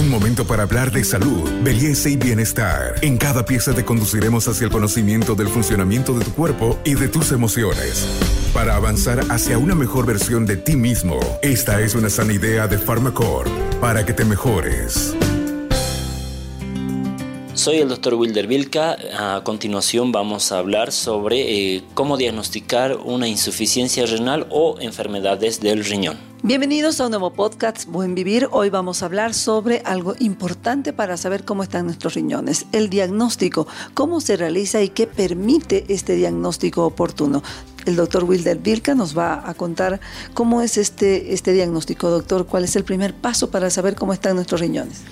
Un 0.00 0.08
momento 0.08 0.46
para 0.46 0.62
hablar 0.62 0.90
de 0.90 1.04
salud, 1.04 1.46
belleza 1.62 2.08
y 2.08 2.16
bienestar. 2.16 2.94
En 3.02 3.18
cada 3.18 3.44
pieza 3.44 3.74
te 3.74 3.84
conduciremos 3.84 4.48
hacia 4.48 4.64
el 4.64 4.70
conocimiento 4.70 5.34
del 5.34 5.48
funcionamiento 5.48 6.18
de 6.18 6.24
tu 6.24 6.32
cuerpo 6.32 6.78
y 6.86 6.94
de 6.94 7.08
tus 7.08 7.32
emociones. 7.32 8.06
Para 8.54 8.76
avanzar 8.76 9.20
hacia 9.30 9.58
una 9.58 9.74
mejor 9.74 10.06
versión 10.06 10.46
de 10.46 10.56
ti 10.56 10.74
mismo, 10.74 11.20
esta 11.42 11.82
es 11.82 11.94
una 11.94 12.08
sana 12.08 12.32
idea 12.32 12.66
de 12.66 12.78
Pharmacore 12.78 13.50
para 13.78 14.06
que 14.06 14.14
te 14.14 14.24
mejores. 14.24 15.14
Soy 17.52 17.76
el 17.76 17.90
doctor 17.90 18.14
Wilder 18.14 18.46
Vilca. 18.46 18.96
A 19.18 19.44
continuación 19.44 20.12
vamos 20.12 20.50
a 20.50 20.60
hablar 20.60 20.92
sobre 20.92 21.76
eh, 21.76 21.84
cómo 21.92 22.16
diagnosticar 22.16 22.96
una 22.96 23.28
insuficiencia 23.28 24.06
renal 24.06 24.46
o 24.48 24.76
enfermedades 24.80 25.60
del 25.60 25.84
riñón. 25.84 26.29
Bienvenidos 26.42 26.98
a 26.98 27.04
un 27.04 27.10
nuevo 27.10 27.34
podcast 27.34 27.84
Buen 27.84 28.14
Vivir. 28.14 28.48
Hoy 28.50 28.70
vamos 28.70 29.02
a 29.02 29.06
hablar 29.06 29.34
sobre 29.34 29.82
algo 29.84 30.14
importante 30.20 30.94
para 30.94 31.18
saber 31.18 31.44
cómo 31.44 31.62
están 31.62 31.84
nuestros 31.84 32.14
riñones, 32.14 32.64
el 32.72 32.88
diagnóstico, 32.88 33.66
cómo 33.92 34.22
se 34.22 34.38
realiza 34.38 34.80
y 34.80 34.88
qué 34.88 35.06
permite 35.06 35.84
este 35.90 36.14
diagnóstico 36.14 36.86
oportuno. 36.86 37.42
El 37.84 37.94
doctor 37.94 38.24
Wilder 38.24 38.56
Vilca 38.56 38.94
nos 38.94 39.16
va 39.16 39.46
a 39.46 39.52
contar 39.52 40.00
cómo 40.32 40.62
es 40.62 40.78
este, 40.78 41.34
este 41.34 41.52
diagnóstico. 41.52 42.08
Doctor, 42.08 42.46
¿cuál 42.46 42.64
es 42.64 42.74
el 42.74 42.84
primer 42.84 43.12
paso 43.12 43.50
para 43.50 43.68
saber 43.68 43.94
cómo 43.94 44.14
están 44.14 44.34
nuestros 44.36 44.62
riñones? 44.62 45.02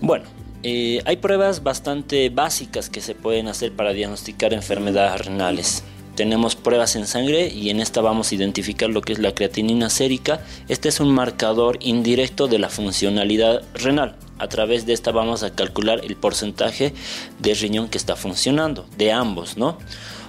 Bueno, 0.00 0.24
eh, 0.62 1.02
hay 1.04 1.18
pruebas 1.18 1.62
bastante 1.62 2.30
básicas 2.30 2.88
que 2.88 3.02
se 3.02 3.14
pueden 3.14 3.48
hacer 3.48 3.72
para 3.72 3.92
diagnosticar 3.92 4.54
enfermedades 4.54 5.26
renales. 5.26 5.82
Tenemos 6.18 6.56
pruebas 6.56 6.96
en 6.96 7.06
sangre 7.06 7.46
y 7.46 7.70
en 7.70 7.78
esta 7.78 8.00
vamos 8.00 8.32
a 8.32 8.34
identificar 8.34 8.90
lo 8.90 9.02
que 9.02 9.12
es 9.12 9.20
la 9.20 9.36
creatinina 9.36 9.88
sérica. 9.88 10.40
Este 10.66 10.88
es 10.88 10.98
un 10.98 11.14
marcador 11.14 11.78
indirecto 11.80 12.48
de 12.48 12.58
la 12.58 12.70
funcionalidad 12.70 13.62
renal. 13.72 14.16
A 14.40 14.48
través 14.48 14.84
de 14.84 14.94
esta 14.94 15.12
vamos 15.12 15.44
a 15.44 15.54
calcular 15.54 16.00
el 16.02 16.16
porcentaje 16.16 16.92
de 17.38 17.54
riñón 17.54 17.86
que 17.88 17.98
está 17.98 18.16
funcionando, 18.16 18.84
de 18.96 19.12
ambos, 19.12 19.56
¿no? 19.56 19.78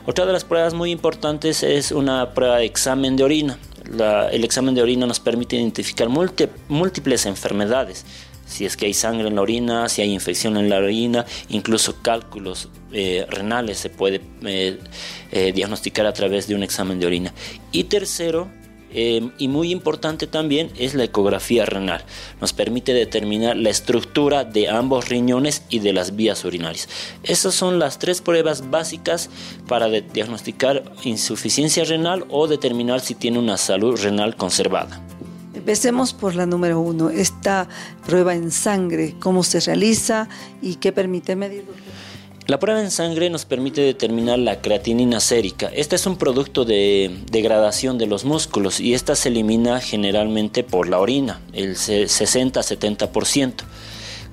Otra 0.05 0.27
de 0.27 0.33
las 0.33 0.43
pruebas 0.43 0.75
muy 0.75 0.91
importantes 0.91 1.63
es 1.63 1.91
una 1.91 2.35
prueba 2.35 2.57
de 2.57 2.65
examen 2.65 3.15
de 3.15 3.23
orina. 3.23 3.57
el 4.31 4.43
examen 4.43 4.75
de 4.75 4.83
orina 4.83 5.07
nos 5.07 5.19
permite 5.19 5.55
identificar 5.55 6.07
múltiples 6.07 7.25
enfermedades 7.25 8.05
si 8.49 8.65
es 8.65 8.75
que 8.75 8.87
hay 8.87 8.93
sangre 8.93 9.27
en 9.27 9.35
la 9.35 9.41
orina, 9.41 9.87
si 9.87 10.01
hay 10.01 10.11
infección 10.11 10.57
en 10.57 10.69
la 10.69 10.77
orina, 10.77 11.25
incluso 11.49 12.01
cálculos 12.01 12.67
eh, 12.91 13.27
renales 13.29 13.77
se 13.77 13.91
puede 13.91 14.21
eh, 14.43 14.79
eh, 15.31 15.51
diagnosticar 15.53 16.07
a 16.07 16.13
través 16.13 16.47
de 16.47 16.55
un 16.55 16.63
examen 16.63 16.99
de 16.99 17.05
orina. 17.05 17.33
Y 17.71 17.85
tercero, 17.85 18.49
y 18.91 19.47
muy 19.47 19.71
importante 19.71 20.25
también 20.25 20.71
es 20.75 20.95
la 20.95 21.03
ecografía 21.03 21.63
renal. 21.63 22.03
Nos 22.41 22.53
permite 22.53 22.91
determinar 22.91 23.55
la 23.55 23.69
estructura 23.69 24.45
de 24.45 24.67
ambos 24.67 25.09
riñones 25.09 25.61
y 25.69 25.77
de 25.77 25.93
las 25.93 26.15
vías 26.15 26.43
urinarias. 26.43 26.89
Esas 27.21 27.53
son 27.53 27.77
las 27.77 27.99
tres 27.99 28.19
pruebas 28.21 28.71
básicas 28.71 29.29
para 29.67 29.89
diagnosticar 29.89 30.83
insuficiencia 31.03 31.83
renal 31.83 32.25
o 32.29 32.47
determinar 32.47 33.01
si 33.01 33.13
tiene 33.13 33.37
una 33.37 33.57
salud 33.57 33.95
renal 33.95 34.35
conservada. 34.35 34.99
Empecemos 35.59 36.13
por 36.13 36.35
la 36.35 36.45
número 36.45 36.79
uno, 36.79 37.09
esta 37.09 37.67
prueba 38.07 38.33
en 38.33 38.49
sangre, 38.49 39.15
cómo 39.19 39.43
se 39.43 39.59
realiza 39.59 40.29
y 40.61 40.75
qué 40.75 40.93
permite 40.93 41.35
medir. 41.35 41.65
La 42.47 42.59
prueba 42.59 42.81
en 42.81 42.89
sangre 42.89 43.29
nos 43.29 43.43
permite 43.43 43.81
determinar 43.81 44.39
la 44.39 44.61
creatinina 44.61 45.19
sérica. 45.19 45.69
Este 45.73 45.97
es 45.97 46.05
un 46.05 46.15
producto 46.15 46.63
de 46.63 47.13
degradación 47.29 47.97
de 47.97 48.07
los 48.07 48.23
músculos 48.23 48.79
y 48.79 48.93
esta 48.93 49.17
se 49.17 49.27
elimina 49.27 49.81
generalmente 49.81 50.63
por 50.63 50.87
la 50.87 50.97
orina, 50.97 51.41
el 51.51 51.75
60-70%. 51.75 53.53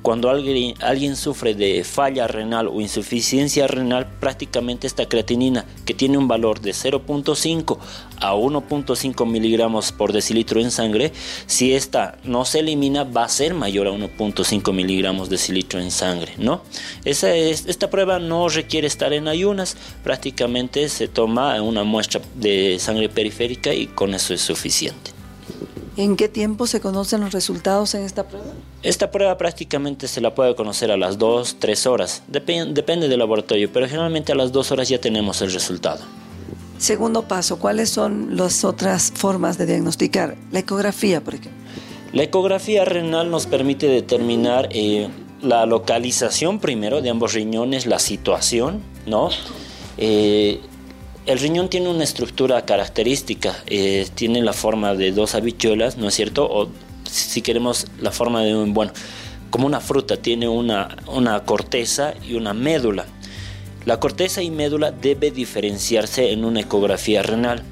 Cuando 0.07 0.31
alguien, 0.31 1.17
sufre 1.17 1.57
de 1.57 1.83
falla 1.83 2.29
renal 2.29 2.69
o 2.69 2.81
insuficiencia 2.81 3.67
renal, 3.67 4.07
prácticamente 4.21 4.87
esta 4.87 5.09
creatinina, 5.09 5.65
que 5.85 5.95
tiene 5.95 6.17
un 6.17 6.28
valor 6.28 6.61
de 6.61 6.71
0.5 6.71 7.77
a 8.21 8.33
1.5 8.33 9.27
miligramos 9.27 9.91
por 9.91 10.12
decilitro 10.12 10.61
en 10.61 10.71
sangre, 10.71 11.12
si 11.49 11.75
esta 11.75 12.19
no 12.22 12.44
se 12.44 12.61
elimina, 12.61 13.03
va 13.03 13.25
a 13.25 13.28
ser 13.28 13.53
mayor 13.55 13.89
a 13.89 13.91
1.5 13.91 14.72
miligramos 14.72 15.28
decilitro 15.28 15.81
en 15.81 15.91
sangre, 15.91 16.34
¿no? 16.38 16.62
Esta 17.05 17.91
prueba 17.91 18.21
no 18.21 18.49
requiere 18.49 18.87
estar 18.87 19.12
en 19.12 19.27
ayunas, 19.27 19.77
prácticamente 20.05 20.88
se 20.88 21.09
toma 21.09 21.61
una 21.61 21.83
muestra 21.83 22.21
de 22.37 22.78
sangre 22.78 23.09
periférica 23.09 23.75
y 23.75 23.88
con 23.88 24.15
eso 24.15 24.33
es 24.34 24.41
suficiente. 24.41 25.11
¿En 25.97 26.15
qué 26.15 26.28
tiempo 26.28 26.69
se 26.69 26.81
conocen 26.81 27.23
los 27.23 27.33
resultados 27.33 27.97
en 27.97 28.03
esta 28.03 28.28
prueba? 28.28 28.53
Esta 28.87 29.11
prueba 29.11 29.37
prácticamente 29.37 30.07
se 30.07 30.21
la 30.21 30.33
puede 30.33 30.55
conocer 30.55 30.93
a 30.93 30.97
las 30.97 31.19
2, 31.19 31.57
3 31.59 31.87
horas, 31.89 32.23
depende 32.29 33.09
del 33.09 33.19
laboratorio, 33.19 33.69
pero 33.73 33.89
generalmente 33.89 34.31
a 34.31 34.37
las 34.37 34.53
2 34.53 34.71
horas 34.71 34.89
ya 34.89 35.01
tenemos 35.01 35.43
el 35.43 35.53
resultado. 35.53 36.05
Segundo 36.79 37.23
paso, 37.23 37.59
¿cuáles 37.59 37.91
son 37.91 38.37
las 38.37 38.65
otras 38.65 39.11
formas 39.13 39.59
de 39.59 39.67
diagnosticar? 39.67 40.37
La 40.53 40.61
ecografía, 40.61 41.21
por 41.21 41.35
ejemplo. 41.35 41.61
La 42.13 42.23
ecografía 42.23 42.85
renal 42.85 43.29
nos 43.29 43.47
permite 43.47 43.89
determinar 43.89 44.69
eh, 44.71 45.09
la 45.43 45.67
localización 45.67 46.61
primero 46.61 47.03
de 47.03 47.11
ambos 47.11 47.33
riñones, 47.33 47.87
la 47.87 47.99
situación, 47.99 48.83
¿no? 49.05 49.31
Eh, 49.99 50.61
el 51.27 51.41
riñón 51.41 51.69
tiene 51.71 51.89
una 51.89 52.05
estructura 52.05 52.65
característica, 52.65 53.57
eh, 53.67 54.07
tiene 54.15 54.43
la 54.43 54.53
forma 54.53 54.95
de 54.95 55.11
dos 55.11 55.35
habichuelas, 55.35 55.97
¿no 55.97 56.07
es 56.07 56.15
cierto? 56.15 56.49
O 56.49 56.69
si 57.09 57.43
queremos 57.43 57.87
la 58.00 58.11
forma 58.11 58.43
de 58.43 58.55
un, 58.55 58.75
bueno, 58.75 58.93
como 59.50 59.67
una 59.67 59.81
fruta, 59.81 60.17
tiene 60.17 60.49
una, 60.49 60.97
una 61.06 61.44
corteza 61.44 62.15
y 62.27 62.34
una 62.34 62.53
médula. 62.55 63.06
La 63.84 64.00
corteza 64.00 64.43
y 64.43 64.50
médula 64.50 64.91
debe 64.91 65.31
diferenciarse 65.31 66.33
en 66.33 66.44
una 66.44 66.61
ecografía 66.61 67.22
renal. 67.22 67.62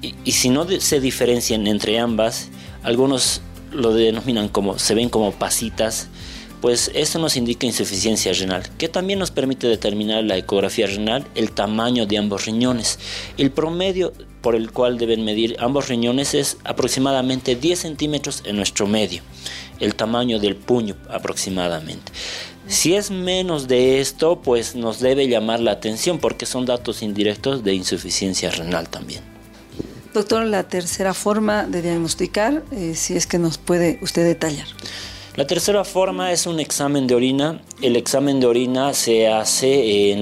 Y, 0.00 0.14
y 0.24 0.32
si 0.32 0.48
no 0.48 0.66
se 0.80 1.00
diferencian 1.00 1.66
entre 1.66 1.98
ambas, 1.98 2.48
algunos 2.82 3.42
lo 3.70 3.92
denominan 3.92 4.48
como, 4.48 4.78
se 4.78 4.94
ven 4.94 5.08
como 5.08 5.32
pasitas, 5.32 6.08
pues 6.60 6.92
esto 6.94 7.18
nos 7.18 7.36
indica 7.36 7.66
insuficiencia 7.66 8.32
renal, 8.32 8.62
que 8.78 8.88
también 8.88 9.18
nos 9.18 9.32
permite 9.32 9.66
determinar 9.66 10.22
la 10.22 10.36
ecografía 10.36 10.86
renal, 10.86 11.26
el 11.34 11.50
tamaño 11.50 12.06
de 12.06 12.18
ambos 12.18 12.46
riñones. 12.46 13.00
El 13.36 13.50
promedio 13.50 14.12
por 14.42 14.54
el 14.54 14.72
cual 14.72 14.98
deben 14.98 15.24
medir 15.24 15.56
ambos 15.58 15.88
riñones 15.88 16.34
es 16.34 16.58
aproximadamente 16.64 17.56
10 17.56 17.78
centímetros 17.78 18.42
en 18.44 18.56
nuestro 18.56 18.86
medio, 18.86 19.22
el 19.80 19.94
tamaño 19.94 20.38
del 20.38 20.56
puño 20.56 20.96
aproximadamente. 21.08 22.12
Si 22.66 22.94
es 22.94 23.10
menos 23.10 23.66
de 23.66 24.00
esto, 24.00 24.40
pues 24.40 24.74
nos 24.76 25.00
debe 25.00 25.28
llamar 25.28 25.60
la 25.60 25.72
atención 25.72 26.18
porque 26.18 26.46
son 26.46 26.66
datos 26.66 27.02
indirectos 27.02 27.64
de 27.64 27.74
insuficiencia 27.74 28.50
renal 28.50 28.88
también. 28.88 29.22
Doctor, 30.14 30.44
la 30.44 30.64
tercera 30.64 31.14
forma 31.14 31.64
de 31.64 31.80
diagnosticar, 31.80 32.62
eh, 32.70 32.94
si 32.94 33.16
es 33.16 33.26
que 33.26 33.38
nos 33.38 33.56
puede 33.56 33.98
usted 34.02 34.24
detallar. 34.24 34.66
La 35.34 35.46
tercera 35.46 35.82
forma 35.82 36.30
es 36.30 36.46
un 36.46 36.60
examen 36.60 37.06
de 37.06 37.14
orina. 37.14 37.62
El 37.80 37.96
examen 37.96 38.38
de 38.38 38.46
orina 38.46 38.92
se 38.92 39.28
hace, 39.28 40.12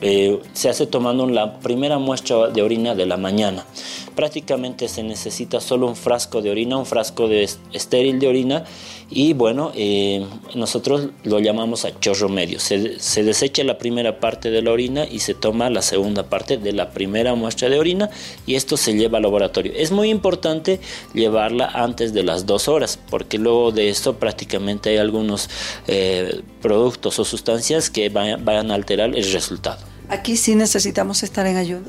eh, 0.00 0.40
se 0.54 0.70
hace 0.70 0.86
tomando 0.86 1.26
la 1.26 1.60
primera 1.60 1.98
muestra 1.98 2.48
de 2.48 2.62
orina 2.62 2.94
de 2.94 3.04
la 3.04 3.18
mañana. 3.18 3.66
Prácticamente 4.14 4.88
se 4.88 5.02
necesita 5.02 5.60
solo 5.60 5.86
un 5.86 5.94
frasco 5.94 6.40
de 6.40 6.50
orina, 6.50 6.78
un 6.78 6.86
frasco 6.86 7.28
de 7.28 7.46
estéril 7.74 8.18
de 8.18 8.28
orina 8.28 8.64
y 9.08 9.34
bueno, 9.34 9.70
eh, 9.74 10.26
nosotros 10.54 11.10
lo 11.22 11.38
llamamos 11.38 11.84
a 11.84 11.98
chorro 12.00 12.28
medio. 12.28 12.58
Se, 12.58 12.98
se, 12.98 13.22
desecha 13.22 13.62
la 13.62 13.78
primera 13.78 14.18
parte 14.18 14.50
de 14.50 14.62
la 14.62 14.72
orina 14.72 15.06
y 15.06 15.20
se 15.20 15.34
toma 15.34 15.70
la 15.70 15.82
segunda 15.82 16.24
parte 16.24 16.56
de 16.56 16.72
la 16.72 16.90
primera 16.90 17.34
muestra 17.34 17.68
de 17.68 17.78
orina 17.78 18.10
y 18.46 18.56
esto 18.56 18.76
se 18.76 18.94
lleva 18.94 19.18
al 19.18 19.22
laboratorio. 19.22 19.72
Es 19.76 19.92
muy 19.92 20.10
importante 20.10 20.80
llevarla 21.14 21.66
antes 21.66 22.12
de 22.14 22.24
las 22.24 22.46
dos 22.46 22.66
horas 22.66 22.98
porque 23.08 23.38
luego 23.38 23.70
de 23.70 23.90
esto 23.90 24.18
prácticamente 24.18 24.90
hay 24.90 24.96
algunos 24.96 25.48
eh, 25.86 26.40
productos 26.60 27.18
o 27.20 27.24
sustancias 27.24 27.90
que 27.90 28.08
vayan 28.08 28.70
a 28.70 28.74
alterar 28.74 29.14
el 29.14 29.32
resultado. 29.32 29.78
Aquí 30.08 30.36
sí 30.36 30.54
necesitamos 30.54 31.22
estar 31.22 31.46
en 31.46 31.56
ayuno. 31.56 31.86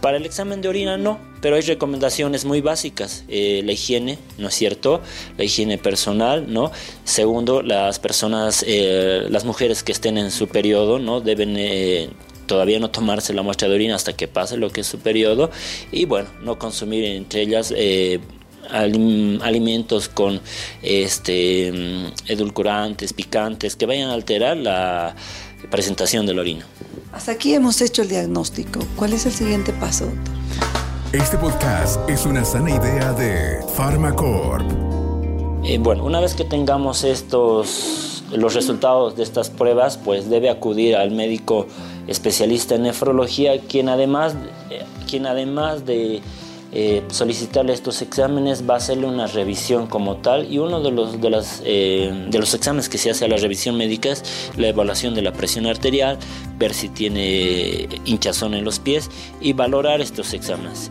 Para 0.00 0.18
el 0.18 0.26
examen 0.26 0.60
de 0.60 0.68
orina 0.68 0.98
no, 0.98 1.18
pero 1.40 1.56
hay 1.56 1.62
recomendaciones 1.62 2.44
muy 2.44 2.60
básicas. 2.60 3.24
Eh, 3.28 3.62
la 3.64 3.72
higiene, 3.72 4.18
¿no 4.38 4.48
es 4.48 4.54
cierto? 4.54 5.00
La 5.38 5.44
higiene 5.44 5.78
personal, 5.78 6.52
¿no? 6.52 6.70
Segundo, 7.04 7.62
las 7.62 7.98
personas, 7.98 8.64
eh, 8.66 9.26
las 9.30 9.44
mujeres 9.44 9.82
que 9.82 9.92
estén 9.92 10.18
en 10.18 10.30
su 10.30 10.48
periodo, 10.48 10.98
¿no? 10.98 11.20
Deben 11.20 11.56
eh, 11.56 12.10
todavía 12.46 12.78
no 12.78 12.90
tomarse 12.90 13.32
la 13.32 13.42
muestra 13.42 13.68
de 13.68 13.74
orina 13.74 13.94
hasta 13.96 14.12
que 14.14 14.28
pase 14.28 14.56
lo 14.56 14.70
que 14.70 14.82
es 14.82 14.86
su 14.86 14.98
periodo. 14.98 15.50
Y 15.90 16.04
bueno, 16.04 16.28
no 16.42 16.58
consumir 16.58 17.04
entre 17.04 17.42
ellas 17.42 17.72
alimentos 18.70 20.08
con 20.08 20.40
este 20.82 21.68
edulcorantes, 22.26 23.12
picantes, 23.12 23.76
que 23.76 23.86
vayan 23.86 24.10
a 24.10 24.14
alterar 24.14 24.56
la 24.56 25.16
presentación 25.70 26.26
de 26.26 26.34
la 26.34 26.40
orina. 26.42 26.66
Hasta 27.16 27.32
aquí 27.32 27.54
hemos 27.54 27.80
hecho 27.80 28.02
el 28.02 28.10
diagnóstico. 28.10 28.80
¿Cuál 28.94 29.14
es 29.14 29.24
el 29.24 29.32
siguiente 29.32 29.72
paso, 29.72 30.04
doctor? 30.04 30.34
Este 31.14 31.38
podcast 31.38 31.98
es 32.10 32.26
una 32.26 32.44
sana 32.44 32.72
idea 32.72 33.14
de 33.14 33.64
Pharmacorp. 33.74 34.70
Eh, 35.64 35.78
bueno, 35.78 36.04
una 36.04 36.20
vez 36.20 36.34
que 36.34 36.44
tengamos 36.44 37.04
estos, 37.04 38.22
los 38.30 38.52
resultados 38.52 39.16
de 39.16 39.22
estas 39.22 39.48
pruebas, 39.48 39.96
pues 39.96 40.28
debe 40.28 40.50
acudir 40.50 40.94
al 40.94 41.10
médico 41.10 41.66
especialista 42.06 42.74
en 42.74 42.82
nefrología, 42.82 43.62
quien 43.62 43.88
además, 43.88 44.34
eh, 44.68 44.84
quien 45.08 45.24
además 45.24 45.86
de 45.86 46.20
eh, 46.72 47.02
solicitarle 47.08 47.72
estos 47.72 48.02
exámenes 48.02 48.68
va 48.68 48.74
a 48.74 48.76
hacerle 48.78 49.06
una 49.06 49.26
revisión 49.26 49.86
como 49.86 50.16
tal 50.16 50.52
y 50.52 50.58
uno 50.58 50.80
de 50.80 50.90
los, 50.90 51.20
de, 51.20 51.30
las, 51.30 51.62
de 51.62 52.36
los 52.38 52.52
exámenes 52.54 52.88
que 52.88 52.98
se 52.98 53.10
hace 53.10 53.24
a 53.24 53.28
la 53.28 53.36
revisión 53.36 53.76
médica 53.76 54.10
es 54.10 54.24
la 54.56 54.68
evaluación 54.68 55.14
de 55.14 55.22
la 55.22 55.32
presión 55.32 55.66
arterial, 55.66 56.18
ver 56.58 56.74
si 56.74 56.88
tiene 56.88 57.88
hinchazón 58.04 58.54
en 58.54 58.64
los 58.64 58.78
pies 58.78 59.10
y 59.40 59.52
valorar 59.52 60.00
estos 60.00 60.32
exámenes. 60.32 60.90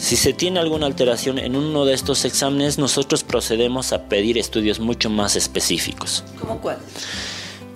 Si 0.00 0.16
se 0.16 0.32
tiene 0.32 0.58
alguna 0.58 0.86
alteración 0.86 1.38
en 1.38 1.54
uno 1.54 1.84
de 1.84 1.92
estos 1.92 2.24
exámenes, 2.24 2.78
nosotros 2.78 3.22
procedemos 3.22 3.92
a 3.92 4.04
pedir 4.04 4.38
estudios 4.38 4.80
mucho 4.80 5.10
más 5.10 5.36
específicos. 5.36 6.24
¿Cómo 6.40 6.58
cuál? 6.58 6.78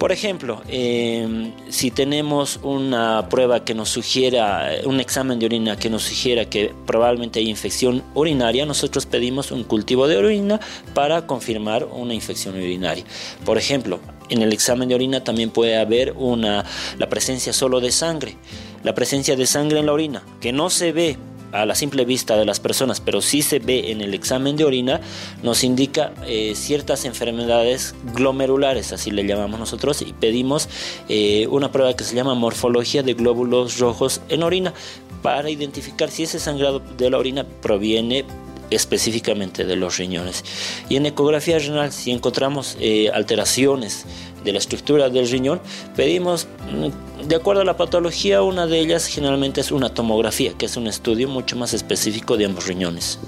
Por 0.05 0.13
ejemplo, 0.13 0.61
em, 0.69 1.55
si 1.71 1.91
tenemos 1.91 2.61
una 2.63 3.27
prueba 3.31 3.65
que 3.65 3.73
nos 3.73 3.89
sugiera, 3.89 4.69
un 4.85 5.01
examen 5.01 5.39
de 5.39 5.47
orina 5.47 5.79
que 5.79 5.89
nos 5.89 6.03
sugiera 6.03 6.45
que 6.45 6.75
probablemente 6.85 7.39
hay 7.41 7.49
infección 7.49 8.03
urinaria, 8.13 8.67
nosotros 8.67 9.07
pedimos 9.07 9.51
un 9.51 9.65
cultivo 9.65 10.07
de 10.07 10.19
orina 10.19 10.61
para 10.93 11.27
confirmar 11.27 11.87
una 11.87 12.13
infección 12.13 12.55
urinaria. 12.55 13.03
Por 13.47 13.57
ejemplo, 13.57 13.99
en 14.29 14.43
el 14.43 14.53
examen 14.53 14.91
de 14.91 14.95
orina 14.95 15.25
también 15.25 15.49
puede 15.49 15.79
haber 15.79 16.13
una, 16.19 16.67
la 16.99 17.09
presencia 17.09 17.55
solo 17.55 17.81
de 17.81 17.91
sangre, 17.91 18.37
la 18.83 18.95
presencia 18.95 19.37
de 19.37 19.47
sangre 19.47 19.79
en 19.79 19.87
la 19.87 19.95
orina, 19.95 20.23
que 20.39 20.53
no 20.53 20.69
se 20.69 20.93
ve 20.93 21.17
a 21.55 21.65
la 21.67 21.77
simple 21.77 22.05
vista 22.05 22.37
de 22.37 22.45
las 22.45 22.59
personas, 22.59 23.01
pero 23.01 23.23
sí 23.23 23.41
se 23.41 23.61
ve 23.61 23.93
en 23.93 24.01
el 24.01 24.13
examen 24.13 24.57
de 24.57 24.65
orina, 24.65 25.01
nos 25.43 25.63
indica 25.63 26.13
eh, 26.27 26.53
ciertas 26.57 27.05
enfermedades 27.05 27.95
glomerulares, 28.13 28.93
así 28.93 29.13
le 29.13 29.25
llamamos 29.25 29.61
nosotros, 29.61 30.03
y 30.03 30.13
pedimos 30.13 30.69
eh, 31.09 31.47
una 31.49 31.71
prueba 31.71 31.95
que 31.95 32.03
se 32.03 32.17
llama 32.17 32.35
morfología 32.35 33.05
de 33.05 33.15
glóbulos 33.15 33.79
rojos 33.79 34.21
en 34.29 34.43
orina 34.43 34.75
para 35.23 35.49
identificar 35.49 36.11
si 36.11 36.25
ese 36.25 36.41
sangrado 36.41 36.81
de 36.81 37.09
la 37.09 37.19
orina 37.19 37.47
proviene 37.63 38.25
específicamente 38.71 39.65
de 39.65 39.77
los 39.77 39.99
riñones. 39.99 40.45
Y 40.89 40.97
en 40.97 41.07
ecografía 41.07 41.59
renal, 41.59 41.93
si 41.93 42.11
encontramos 42.11 42.77
eh, 42.81 43.11
alteraciones 43.13 44.07
de 44.43 44.53
la 44.53 44.59
estructura 44.59 45.09
del 45.09 45.29
riñón, 45.29 45.61
pedimos, 45.97 46.47
mm, 46.71 47.14
de 47.27 47.37
acuerdo 47.37 47.63
a 47.63 47.65
la 47.65 47.77
patología, 47.77 48.43
una 48.43 48.67
de 48.67 48.81
ellas 48.81 49.07
generalmente 49.07 49.61
es 49.61 49.73
una 49.73 49.93
tomografía, 49.93 50.53
que 50.57 50.67
es 50.67 50.77
un 50.77 50.87
estudio 50.87 51.29
mucho 51.29 51.57
más 51.57 51.75
específico 51.75 52.37
de 52.37 52.47
ambos 52.47 52.67
riñones. 52.67 53.19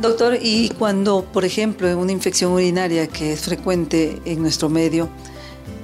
Doctor, 0.00 0.38
y 0.40 0.70
cuando, 0.70 1.24
por 1.24 1.44
ejemplo, 1.44 1.88
en 1.88 1.98
una 1.98 2.12
infección 2.12 2.52
urinaria 2.52 3.06
que 3.06 3.32
es 3.32 3.42
frecuente 3.42 4.20
en 4.24 4.42
nuestro 4.42 4.68
medio, 4.68 5.08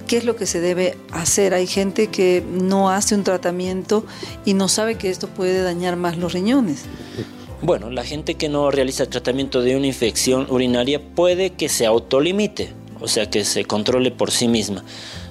¿qué 0.07 0.17
es 0.17 0.25
lo 0.25 0.37
que 0.37 0.47
se 0.47 0.61
debe 0.61 0.97
hacer? 1.13 1.55
Hay 1.55 1.67
gente 1.67 2.09
que 2.09 2.45
no 2.51 2.91
hace 2.91 3.15
un 3.15 3.23
tratamiento 3.23 4.05
y 4.45 4.55
no 4.55 4.69
sabe 4.69 4.97
que 4.97 5.09
esto 5.09 5.29
puede 5.29 5.63
dañar 5.63 5.97
más 5.97 6.19
los 6.19 6.33
riñones. 6.33 6.85
Bueno, 7.63 7.91
la 7.91 8.05
gente 8.05 8.35
que 8.35 8.49
no 8.49 8.71
realiza 8.71 9.07
tratamiento 9.07 9.61
de 9.61 9.77
una 9.77 9.87
infección 9.87 10.47
urinaria 10.51 11.01
puede 11.01 11.51
que 11.51 11.69
se 11.69 11.87
autolimite, 11.87 12.73
o 13.01 13.07
sea 13.07 13.31
que 13.31 13.45
se 13.45 13.65
controle 13.65 14.11
por 14.11 14.31
sí 14.31 14.49
misma. 14.49 14.83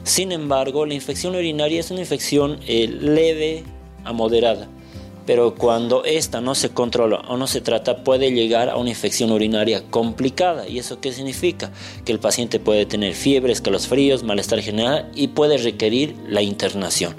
Sin 0.09 0.31
embargo, 0.31 0.87
la 0.87 0.95
infección 0.95 1.35
urinaria 1.35 1.79
es 1.79 1.91
una 1.91 1.99
infección 1.99 2.59
eh, 2.65 2.87
leve 2.87 3.63
a 4.03 4.11
moderada 4.11 4.67
pero 5.29 5.53
cuando 5.53 6.05
esta 6.05 6.41
no 6.41 6.55
se 6.55 6.71
controla 6.71 7.17
o 7.27 7.37
no 7.37 7.45
se 7.45 7.61
trata 7.61 8.03
puede 8.03 8.31
llegar 8.31 8.67
a 8.67 8.77
una 8.77 8.89
infección 8.89 9.31
urinaria 9.31 9.83
complicada. 9.91 10.67
¿Y 10.67 10.79
eso 10.79 10.99
qué 11.01 11.13
significa? 11.13 11.71
Que 12.03 12.11
el 12.11 12.19
paciente 12.19 12.59
puede 12.59 12.87
tener 12.87 13.13
fiebre, 13.13 13.53
escalofríos, 13.53 14.23
malestar 14.23 14.59
general 14.61 15.11
y 15.13 15.27
puede 15.27 15.59
requerir 15.59 16.15
la 16.27 16.41
internación. 16.41 17.15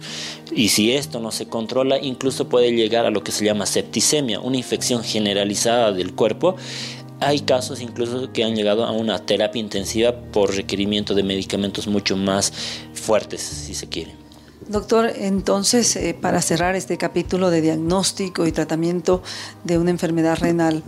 Y 0.50 0.70
si 0.70 0.90
esto 0.90 1.20
no 1.20 1.30
se 1.30 1.46
controla, 1.46 2.00
incluso 2.00 2.48
puede 2.48 2.72
llegar 2.72 3.06
a 3.06 3.10
lo 3.10 3.22
que 3.22 3.30
se 3.30 3.44
llama 3.44 3.64
septicemia, 3.64 4.40
una 4.40 4.56
infección 4.56 5.04
generalizada 5.04 5.92
del 5.92 6.12
cuerpo 6.12 6.56
hay 7.20 7.40
casos 7.40 7.80
incluso 7.80 8.32
que 8.32 8.44
han 8.44 8.54
llegado 8.54 8.84
a 8.84 8.92
una 8.92 9.18
terapia 9.18 9.60
intensiva 9.60 10.12
por 10.32 10.54
requerimiento 10.54 11.14
de 11.14 11.22
medicamentos 11.22 11.86
mucho 11.86 12.16
más 12.16 12.52
fuertes, 12.94 13.42
si 13.42 13.74
se 13.74 13.88
quiere. 13.88 14.14
Doctor, 14.68 15.10
entonces, 15.16 15.96
eh, 15.96 16.16
para 16.18 16.40
cerrar 16.42 16.76
este 16.76 16.96
capítulo 16.96 17.50
de 17.50 17.60
diagnóstico 17.60 18.46
y 18.46 18.52
tratamiento 18.52 19.22
de 19.64 19.78
una 19.78 19.90
enfermedad 19.90 20.38
renal, 20.38 20.82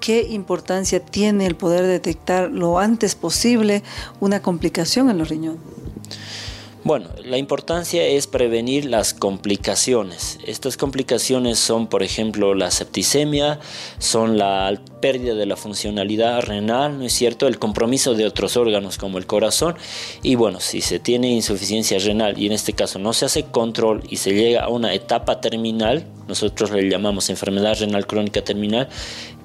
¿qué 0.00 0.22
importancia 0.22 1.00
tiene 1.00 1.46
el 1.46 1.54
poder 1.54 1.86
detectar 1.86 2.50
lo 2.50 2.78
antes 2.78 3.14
posible 3.14 3.82
una 4.18 4.42
complicación 4.42 5.10
en 5.10 5.18
los 5.18 5.28
riñones? 5.28 5.60
Bueno, 6.82 7.10
la 7.22 7.36
importancia 7.36 8.06
es 8.06 8.26
prevenir 8.26 8.86
las 8.86 9.12
complicaciones. 9.12 10.38
Estas 10.46 10.78
complicaciones 10.78 11.58
son, 11.58 11.88
por 11.88 12.02
ejemplo, 12.02 12.54
la 12.54 12.70
septicemia, 12.70 13.60
son 13.98 14.38
la 14.38 14.80
pérdida 15.02 15.34
de 15.34 15.44
la 15.44 15.56
funcionalidad 15.56 16.40
renal, 16.40 16.98
¿no 16.98 17.04
es 17.04 17.12
cierto? 17.12 17.46
El 17.46 17.58
compromiso 17.58 18.14
de 18.14 18.24
otros 18.24 18.56
órganos 18.56 18.96
como 18.96 19.18
el 19.18 19.26
corazón. 19.26 19.74
Y 20.22 20.36
bueno, 20.36 20.58
si 20.58 20.80
se 20.80 20.98
tiene 20.98 21.30
insuficiencia 21.30 21.98
renal 21.98 22.38
y 22.38 22.46
en 22.46 22.52
este 22.52 22.72
caso 22.72 22.98
no 22.98 23.12
se 23.12 23.26
hace 23.26 23.42
control 23.42 24.02
y 24.08 24.16
se 24.16 24.32
llega 24.32 24.64
a 24.64 24.68
una 24.68 24.94
etapa 24.94 25.42
terminal, 25.42 26.06
nosotros 26.28 26.70
le 26.70 26.88
llamamos 26.88 27.28
enfermedad 27.28 27.78
renal 27.78 28.06
crónica 28.06 28.42
terminal, 28.42 28.88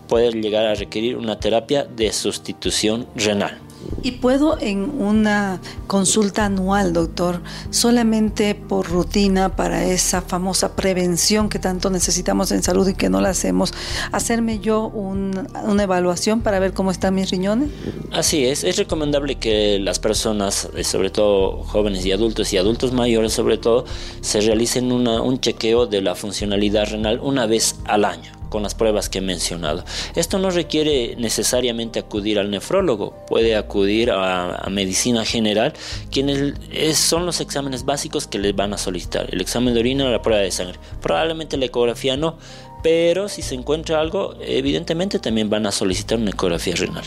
puede 0.08 0.32
llegar 0.32 0.68
a 0.68 0.76
requerir 0.76 1.18
una 1.18 1.38
terapia 1.38 1.84
de 1.84 2.14
sustitución 2.14 3.08
renal. 3.14 3.65
¿Y 4.04 4.12
puedo 4.12 4.60
en 4.60 5.02
una 5.02 5.60
consulta 5.88 6.46
anual, 6.46 6.94
doctor, 6.94 7.42
solamente 7.72 8.56
por 8.56 8.88
rutina 8.88 9.56
para 9.56 9.86
esa 9.86 10.22
famosa 10.22 10.76
prevención 10.76 11.50
que 11.50 11.60
tanto 11.60 11.90
necesitamos 11.90 12.52
en 12.52 12.62
salud 12.62 12.88
y 12.88 12.94
que 12.94 13.10
no 13.10 13.22
la 13.22 13.30
hacemos, 13.30 13.74
hacerme 14.12 14.60
yo 14.60 14.88
una 14.88 15.84
evaluación 15.84 16.42
para 16.42 16.60
ver 16.60 16.74
cómo 16.74 16.92
están 16.92 17.16
mis 17.16 17.32
riñones? 17.32 17.70
Así 18.12 18.46
es, 18.46 18.64
es 18.64 18.78
recomendable 18.78 19.36
que 19.36 19.80
las 19.80 20.00
personas, 20.00 20.70
eh, 20.76 20.84
sobre 20.84 21.10
todo 21.10 21.64
jóvenes 21.64 22.06
y 22.06 22.12
adultos 22.12 22.54
y 22.54 22.58
adultos 22.58 22.94
mayores 22.94 23.34
sobre 23.34 23.58
todo, 23.58 23.86
se 24.22 24.42
realicen 24.42 24.92
un 24.92 25.40
chequeo 25.40 25.88
de 25.88 26.02
la 26.02 26.16
funcionalidad 26.16 26.90
renal 26.92 27.20
una 27.22 27.46
vez 27.46 27.76
al 27.86 28.06
año 28.06 28.35
con 28.50 28.64
las 28.64 28.76
pruebas 28.76 29.10
que 29.10 29.20
he 29.20 29.22
mencionado. 29.22 29.84
Esto 30.16 30.40
no 30.40 30.50
requiere 30.50 31.16
necesariamente 31.18 32.00
acudir 32.00 32.40
al 32.40 32.52
nefrólogo, 32.52 33.16
puede 33.28 33.56
acudir 33.56 34.12
a, 34.12 34.66
medicina 34.70 35.24
general, 35.26 35.74
quienes 36.12 36.98
son 36.98 37.26
los 37.26 37.40
exámenes 37.40 37.86
básicos 37.86 38.28
que 38.28 38.40
les 38.40 38.56
van 38.56 38.74
a 38.74 38.78
solicitar, 38.78 39.28
el 39.32 39.42
examen 39.42 39.74
de 39.74 39.80
orina 39.80 40.06
o 40.06 40.10
la 40.10 40.22
prueba 40.22 40.42
de 40.42 40.52
sangre. 40.52 40.80
Probablemente 41.02 41.58
la 41.58 41.66
ecografía 41.66 42.18
no, 42.18 42.38
pero 42.84 43.30
si 43.30 43.42
se 43.42 43.56
encuentra 43.56 44.00
algo, 44.00 44.36
evidentemente 44.42 45.20
también 45.20 45.50
van 45.50 45.66
a 45.66 45.72
solicitar 45.72 46.20
una 46.20 46.32
ecografía 46.32 46.76
renal. 46.76 47.06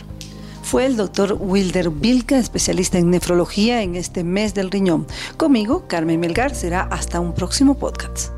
Fue 0.62 0.84
el 0.84 0.96
doctor 0.96 1.38
Wilder 1.40 1.88
Vilca, 1.88 2.38
especialista 2.38 2.98
en 2.98 3.10
nefrología 3.10 3.82
en 3.82 3.94
este 3.94 4.22
mes 4.22 4.52
del 4.52 4.70
riñón. 4.70 5.06
Conmigo, 5.38 5.84
Carmen 5.88 6.20
Melgar, 6.20 6.54
será 6.54 6.82
hasta 6.82 7.20
un 7.20 7.32
próximo 7.32 7.78
podcast. 7.78 8.37